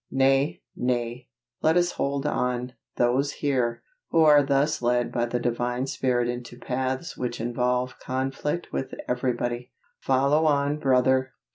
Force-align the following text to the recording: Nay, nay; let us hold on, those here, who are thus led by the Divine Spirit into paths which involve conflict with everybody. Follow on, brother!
Nay, 0.09 0.63
nay; 0.75 1.29
let 1.61 1.77
us 1.77 1.91
hold 1.91 2.25
on, 2.25 2.73
those 2.95 3.33
here, 3.33 3.83
who 4.09 4.21
are 4.23 4.41
thus 4.41 4.81
led 4.81 5.11
by 5.11 5.27
the 5.27 5.39
Divine 5.39 5.85
Spirit 5.85 6.27
into 6.27 6.57
paths 6.57 7.15
which 7.15 7.39
involve 7.39 7.99
conflict 7.99 8.69
with 8.73 8.95
everybody. 9.07 9.71
Follow 9.99 10.47
on, 10.47 10.79
brother! 10.79 11.33